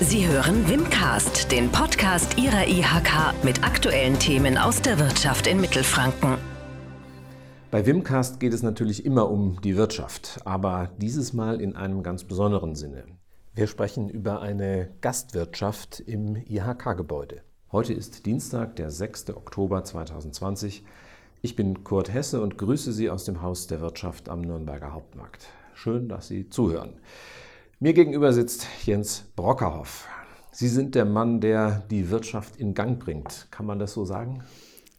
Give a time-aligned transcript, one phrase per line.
[0.00, 6.36] Sie hören Wimcast, den Podcast Ihrer IHK mit aktuellen Themen aus der Wirtschaft in Mittelfranken.
[7.70, 12.24] Bei Wimcast geht es natürlich immer um die Wirtschaft, aber dieses Mal in einem ganz
[12.24, 13.04] besonderen Sinne.
[13.54, 17.42] Wir sprechen über eine Gastwirtschaft im IHK-Gebäude.
[17.70, 19.30] Heute ist Dienstag, der 6.
[19.30, 20.82] Oktober 2020.
[21.40, 25.46] Ich bin Kurt Hesse und grüße Sie aus dem Haus der Wirtschaft am Nürnberger Hauptmarkt.
[25.72, 26.94] Schön, dass Sie zuhören.
[27.84, 30.08] Mir gegenüber sitzt Jens Brockerhoff.
[30.50, 33.46] Sie sind der Mann, der die Wirtschaft in Gang bringt.
[33.50, 34.42] Kann man das so sagen?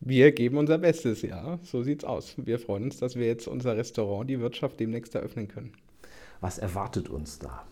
[0.00, 1.58] Wir geben unser Bestes, ja.
[1.62, 2.36] So sieht's aus.
[2.38, 5.74] Wir freuen uns, dass wir jetzt unser Restaurant, die Wirtschaft demnächst eröffnen können.
[6.40, 7.66] Was erwartet uns da?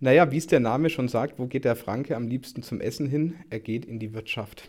[0.00, 3.06] Naja, wie es der Name schon sagt, wo geht der Franke am liebsten zum Essen
[3.06, 3.36] hin?
[3.50, 4.68] Er geht in die Wirtschaft.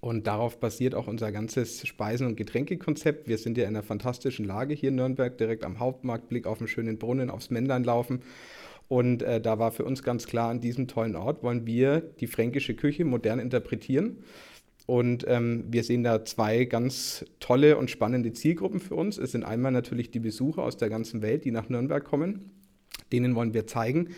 [0.00, 3.28] Und darauf basiert auch unser ganzes Speisen- und Getränkekonzept.
[3.28, 6.58] Wir sind ja in einer fantastischen Lage hier in Nürnberg, direkt am Hauptmarkt, Blick auf
[6.58, 8.22] einen schönen Brunnen, aufs Männlein laufen.
[8.92, 12.26] Und äh, da war für uns ganz klar, an diesem tollen Ort wollen wir die
[12.26, 14.18] fränkische Küche modern interpretieren.
[14.84, 19.16] Und ähm, wir sehen da zwei ganz tolle und spannende Zielgruppen für uns.
[19.16, 22.50] Es sind einmal natürlich die Besucher aus der ganzen Welt, die nach Nürnberg kommen.
[23.12, 24.10] Denen wollen wir zeigen,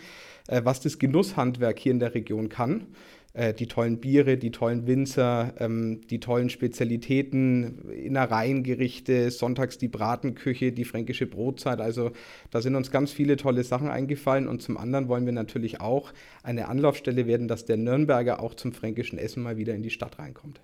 [0.49, 2.87] äh, was das Genusshandwerk hier in der Region kann
[3.35, 10.71] äh, die tollen Biere, die tollen Winzer, ähm, die tollen Spezialitäten, Innereiengerichte, sonntags die Bratenküche,
[10.71, 11.81] die fränkische Brotzeit.
[11.81, 12.11] Also
[12.49, 16.13] da sind uns ganz viele tolle Sachen eingefallen und zum anderen wollen wir natürlich auch
[16.43, 20.17] eine Anlaufstelle werden, dass der Nürnberger auch zum fränkischen Essen mal wieder in die Stadt
[20.17, 20.61] reinkommt.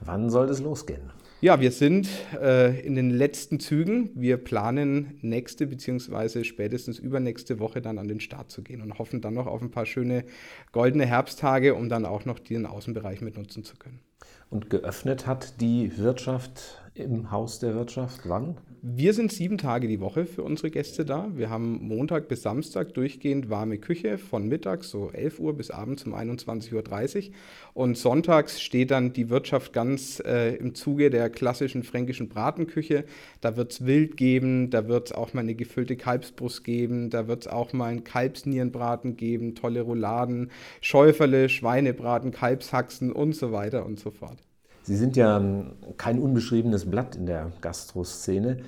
[0.00, 1.10] Wann soll es losgehen?
[1.42, 2.08] Ja, wir sind
[2.40, 4.08] äh, in den letzten Zügen.
[4.14, 6.44] Wir planen nächste bzw.
[6.44, 9.70] spätestens übernächste Woche dann an den Start zu gehen und hoffen dann noch auf ein
[9.70, 10.24] paar schöne
[10.72, 14.00] goldene Herbsttage, um dann auch noch den Außenbereich mit nutzen zu können.
[14.48, 18.56] Und geöffnet hat die Wirtschaft im Haus der Wirtschaft wann?
[18.88, 21.28] Wir sind sieben Tage die Woche für unsere Gäste da.
[21.34, 26.04] Wir haben Montag bis Samstag durchgehend warme Küche von mittags so 11 Uhr bis abends
[26.04, 27.34] um 21.30 Uhr.
[27.74, 33.04] Und sonntags steht dann die Wirtschaft ganz äh, im Zuge der klassischen fränkischen Bratenküche.
[33.40, 37.26] Da wird es Wild geben, da wird es auch mal eine gefüllte Kalbsbrust geben, da
[37.26, 43.84] wird es auch mal einen Kalbsnierenbraten geben, tolle Rouladen, Schäuferle, Schweinebraten, Kalbshaxen und so weiter
[43.84, 44.45] und so fort.
[44.86, 48.58] Sie sind ja ähm, kein unbeschriebenes Blatt in der Gastroszene.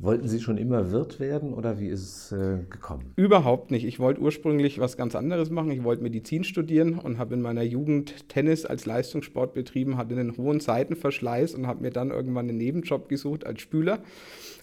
[0.00, 3.12] Wollten Sie schon immer Wirt werden oder wie ist es äh, gekommen?
[3.14, 3.84] Überhaupt nicht.
[3.84, 5.70] Ich wollte ursprünglich was ganz anderes machen.
[5.70, 10.36] Ich wollte Medizin studieren und habe in meiner Jugend Tennis als Leistungssport betrieben, hatte einen
[10.36, 14.00] hohen Seitenverschleiß und habe mir dann irgendwann einen Nebenjob gesucht als Spüler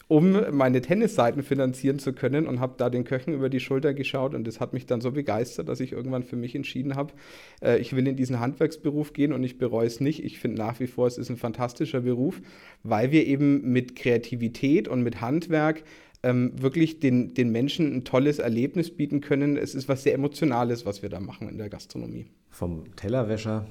[0.08, 4.34] um meine Tennisseiten finanzieren zu können und habe da den Köchen über die Schulter geschaut
[4.34, 7.12] und das hat mich dann so begeistert, dass ich irgendwann für mich entschieden habe,
[7.60, 10.24] äh, ich will in diesen Handwerksberuf gehen und ich bereue es nicht.
[10.24, 12.40] Ich finde nach wie vor, es ist ein fantastischer Beruf,
[12.84, 15.82] weil wir eben mit Kreativität und mit Handwerk
[16.22, 19.56] ähm, wirklich den, den Menschen ein tolles Erlebnis bieten können.
[19.56, 22.26] Es ist was sehr Emotionales, was wir da machen in der Gastronomie.
[22.50, 23.66] Vom Tellerwäscher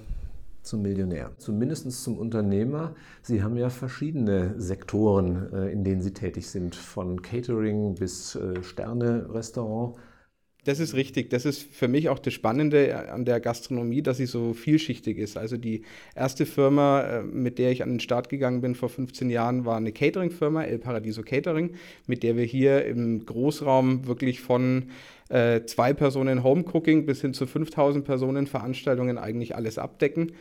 [0.65, 2.95] zum Millionär, zumindest zum Unternehmer.
[3.21, 8.61] Sie haben ja verschiedene Sektoren, äh, in denen Sie tätig sind, von Catering bis äh,
[8.63, 9.95] Sterne-Restaurant.
[10.65, 11.29] Das ist richtig.
[11.29, 15.37] Das ist für mich auch das Spannende an der Gastronomie, dass sie so vielschichtig ist.
[15.37, 15.83] Also die
[16.15, 19.77] erste Firma, äh, mit der ich an den Start gegangen bin vor 15 Jahren, war
[19.77, 21.75] eine Catering-Firma, El Paradiso Catering,
[22.07, 24.89] mit der wir hier im Großraum wirklich von
[25.29, 30.31] äh, zwei Personen Homecooking bis hin zu 5000 Personen Veranstaltungen eigentlich alles abdecken.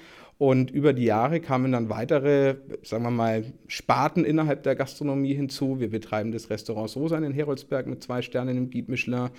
[0.45, 5.81] Und über die Jahre kamen dann weitere, sagen wir mal, Sparten innerhalb der Gastronomie hinzu.
[5.81, 9.31] Wir betreiben das Restaurant Sosa in Heroldsberg mit zwei Sternen im Guide Michelin.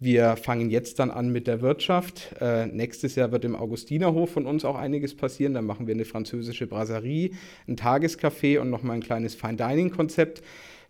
[0.00, 2.36] Wir fangen jetzt dann an mit der Wirtschaft.
[2.40, 5.52] Äh, nächstes Jahr wird im Augustinerhof von uns auch einiges passieren.
[5.52, 7.32] Da machen wir eine französische Brasserie,
[7.68, 10.40] ein Tagescafé und nochmal ein kleines Fine-Dining-Konzept.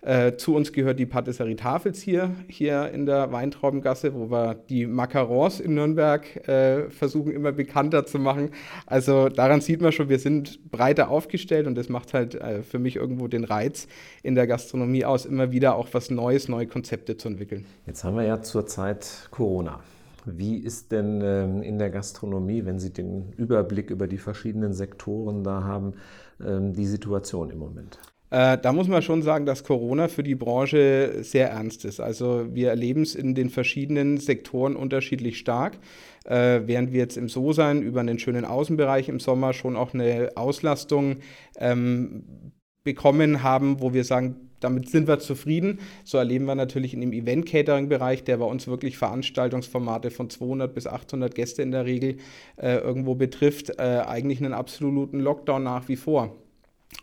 [0.06, 4.87] Äh, zu uns gehört die Patisserie Tafels hier, hier in der Weintraubengasse, wo wir die
[4.87, 8.50] Macarons in Nürnberg äh, versuchen immer bekannter zu machen.
[8.87, 12.78] Also daran sieht man schon, wir sind breiter aufgestellt und das macht halt äh, für
[12.78, 13.89] mich irgendwo den Reiz
[14.22, 17.67] in der Gastronomie aus, immer wieder auch was Neues, neue Konzepte zu entwickeln.
[17.85, 19.81] Jetzt haben wir ja zurzeit Corona.
[20.25, 25.43] Wie ist denn ähm, in der Gastronomie, wenn Sie den Überblick über die verschiedenen Sektoren
[25.43, 25.94] da haben,
[26.41, 27.99] ähm, die Situation im Moment?
[28.37, 32.00] Äh, da muss man schon sagen, dass Corona für die Branche sehr ernst ist.
[32.00, 35.79] Also wir erleben es in den verschiedenen Sektoren unterschiedlich stark.
[36.27, 40.33] Äh, während wir jetzt im So-Sein über einen schönen Außenbereich im Sommer schon auch eine
[40.35, 41.17] Auslastung
[41.56, 42.53] ähm,
[42.85, 45.79] bekommen haben, wo wir sagen, damit sind wir zufrieden.
[46.05, 50.87] So erleben wir natürlich in dem Event-Catering-Bereich, der bei uns wirklich Veranstaltungsformate von 200 bis
[50.87, 52.19] 800 Gäste in der Regel
[52.59, 56.37] äh, irgendwo betrifft, äh, eigentlich einen absoluten Lockdown nach wie vor.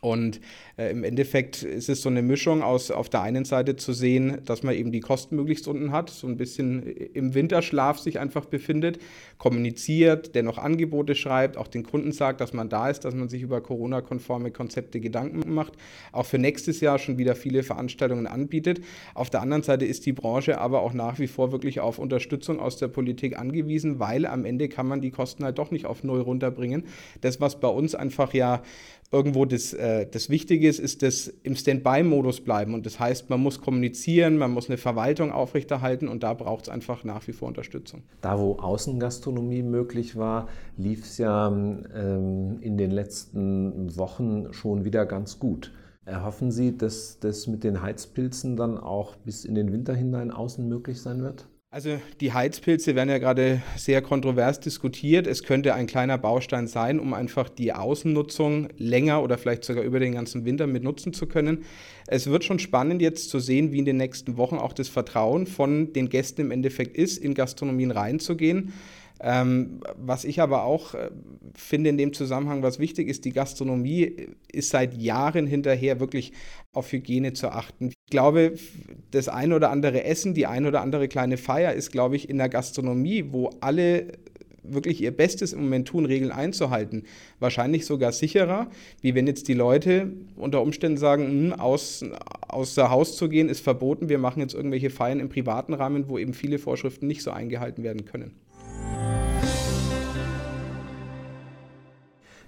[0.01, 0.41] Und
[0.77, 4.39] äh, im Endeffekt ist es so eine Mischung aus auf der einen Seite zu sehen,
[4.45, 8.45] dass man eben die Kosten möglichst unten hat, so ein bisschen im Winterschlaf sich einfach
[8.45, 8.99] befindet,
[9.37, 13.41] kommuniziert, dennoch Angebote schreibt, auch den Kunden sagt, dass man da ist, dass man sich
[13.41, 15.73] über Corona-konforme Konzepte Gedanken macht,
[16.11, 18.81] auch für nächstes Jahr schon wieder viele Veranstaltungen anbietet.
[19.13, 22.59] Auf der anderen Seite ist die Branche aber auch nach wie vor wirklich auf Unterstützung
[22.59, 26.03] aus der Politik angewiesen, weil am Ende kann man die Kosten halt doch nicht auf
[26.03, 26.83] null runterbringen.
[27.21, 28.63] Das, was bei uns einfach ja
[29.11, 32.73] irgendwo das, äh, das Wichtige ist, ist das im Standby-Modus bleiben.
[32.73, 36.69] Und das heißt, man muss kommunizieren, man muss eine Verwaltung aufrechterhalten und da braucht es
[36.69, 38.03] einfach nach wie vor Unterstützung.
[38.21, 40.47] Da, wo Außengastronomie möglich war,
[40.77, 45.73] lief es ja ähm, in den letzten Wochen schon wieder ganz gut.
[46.05, 50.67] Erhoffen Sie, dass das mit den Heizpilzen dann auch bis in den Winter hinein außen
[50.67, 51.47] möglich sein wird?
[51.73, 55.25] Also die Heizpilze werden ja gerade sehr kontrovers diskutiert.
[55.25, 59.99] Es könnte ein kleiner Baustein sein, um einfach die Außennutzung länger oder vielleicht sogar über
[59.99, 61.65] den ganzen Winter mit nutzen zu können.
[62.05, 65.47] Es wird schon spannend jetzt zu sehen, wie in den nächsten Wochen auch das Vertrauen
[65.47, 68.71] von den Gästen im Endeffekt ist, in Gastronomien reinzugehen.
[69.25, 71.09] Ähm, was ich aber auch äh,
[71.55, 76.33] finde in dem Zusammenhang, was wichtig ist, die Gastronomie ist seit Jahren hinterher, wirklich
[76.73, 77.87] auf Hygiene zu achten.
[77.87, 78.55] Ich glaube,
[79.11, 82.37] das ein oder andere Essen, die ein oder andere kleine Feier ist, glaube ich, in
[82.37, 84.07] der Gastronomie, wo alle
[84.63, 87.03] wirklich ihr Bestes im Moment tun, Regeln einzuhalten,
[87.39, 88.69] wahrscheinlich sogar sicherer,
[89.01, 92.03] wie wenn jetzt die Leute unter Umständen sagen, hm, aus,
[92.49, 96.17] außer Haus zu gehen ist verboten, wir machen jetzt irgendwelche Feiern im privaten Rahmen, wo
[96.17, 98.33] eben viele Vorschriften nicht so eingehalten werden können.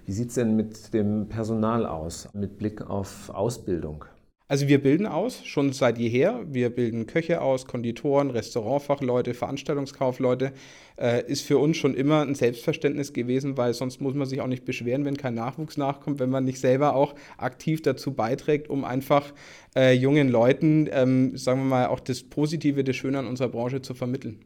[0.06, 4.04] Wie sieht es denn mit dem Personal aus, mit Blick auf Ausbildung?
[4.46, 6.44] Also wir bilden aus, schon seit jeher.
[6.48, 10.52] Wir bilden Köche aus, Konditoren, Restaurantfachleute, Veranstaltungskaufleute.
[10.96, 14.46] Äh, ist für uns schon immer ein Selbstverständnis gewesen, weil sonst muss man sich auch
[14.46, 18.84] nicht beschweren, wenn kein Nachwuchs nachkommt, wenn man nicht selber auch aktiv dazu beiträgt, um
[18.84, 19.34] einfach
[19.74, 23.82] äh, jungen Leuten, ähm, sagen wir mal, auch das Positive, das Schöne an unserer Branche
[23.82, 24.38] zu vermitteln.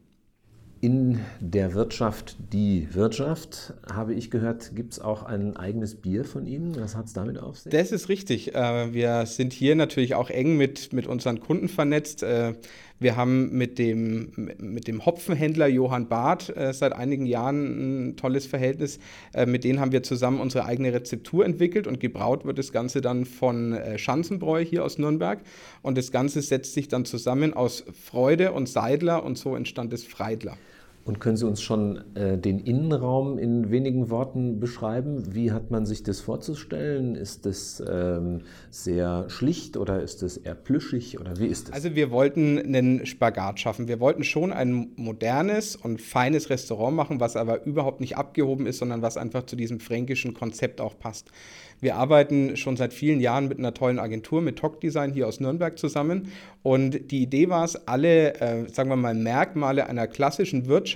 [0.83, 6.47] In der Wirtschaft die Wirtschaft, habe ich gehört, gibt es auch ein eigenes Bier von
[6.47, 6.75] Ihnen.
[6.75, 7.71] Was hat es damit auf sich?
[7.71, 8.55] Das ist richtig.
[8.55, 12.23] Äh, wir sind hier natürlich auch eng mit, mit unseren Kunden vernetzt.
[12.23, 12.55] Äh,
[12.99, 18.47] wir haben mit dem, mit dem Hopfenhändler Johann Barth äh, seit einigen Jahren ein tolles
[18.47, 18.97] Verhältnis.
[19.45, 23.25] Mit denen haben wir zusammen unsere eigene Rezeptur entwickelt und gebraut wird das Ganze dann
[23.25, 25.41] von Schanzenbräu hier aus Nürnberg.
[25.81, 30.03] Und das Ganze setzt sich dann zusammen aus Freude und Seidler und so entstand es
[30.03, 30.57] Freidler.
[31.03, 35.33] Und können Sie uns schon äh, den Innenraum in wenigen Worten beschreiben?
[35.33, 37.15] Wie hat man sich das vorzustellen?
[37.15, 41.73] Ist das ähm, sehr schlicht oder ist es eher plüschig oder wie ist es?
[41.73, 43.87] Also wir wollten einen Spagat schaffen.
[43.87, 48.77] Wir wollten schon ein modernes und feines Restaurant machen, was aber überhaupt nicht abgehoben ist,
[48.77, 51.31] sondern was einfach zu diesem fränkischen Konzept auch passt.
[51.79, 55.39] Wir arbeiten schon seit vielen Jahren mit einer tollen Agentur, mit Talk Design hier aus
[55.39, 56.27] Nürnberg zusammen.
[56.61, 60.90] Und die Idee war es, alle, äh, sagen wir mal, Merkmale einer klassischen Wirtschaft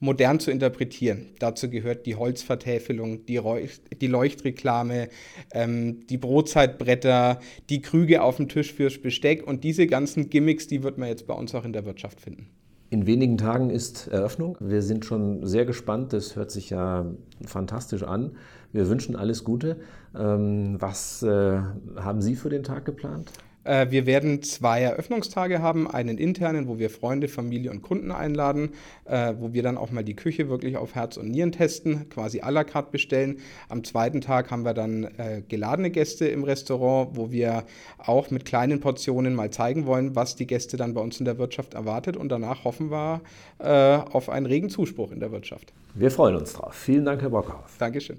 [0.00, 1.26] modern zu interpretieren.
[1.38, 5.08] Dazu gehört die Holzvertäfelung, die, Leucht die Leuchtreklame,
[5.52, 7.40] ähm, die Brotzeitbretter,
[7.70, 11.26] die Krüge auf dem Tisch fürs Besteck und diese ganzen Gimmicks, die wird man jetzt
[11.26, 12.48] bei uns auch in der Wirtschaft finden.
[12.90, 14.56] In wenigen Tagen ist Eröffnung.
[14.60, 16.12] Wir sind schon sehr gespannt.
[16.12, 17.06] Das hört sich ja
[17.44, 18.36] fantastisch an.
[18.72, 19.80] Wir wünschen alles Gute.
[20.16, 21.58] Ähm, was äh,
[21.96, 23.32] haben Sie für den Tag geplant?
[23.64, 28.70] Äh, wir werden zwei Eröffnungstage haben, einen internen, wo wir Freunde, Familie und Kunden einladen,
[29.04, 32.40] äh, wo wir dann auch mal die Küche wirklich auf Herz und Nieren testen, quasi
[32.40, 33.38] à la carte bestellen.
[33.68, 37.64] Am zweiten Tag haben wir dann äh, geladene Gäste im Restaurant, wo wir
[37.98, 41.38] auch mit kleinen Portionen mal zeigen wollen, was die Gäste dann bei uns in der
[41.38, 42.16] Wirtschaft erwartet.
[42.16, 43.22] Und danach hoffen wir
[43.58, 45.72] auf einen regen Zuspruch in der Wirtschaft.
[45.94, 46.74] Wir freuen uns drauf.
[46.74, 47.70] Vielen Dank, Herr Brockhaus.
[47.78, 48.18] Dankeschön.